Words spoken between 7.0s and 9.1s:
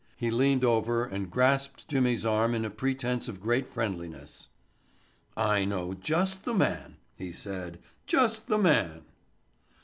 he said, "just the man."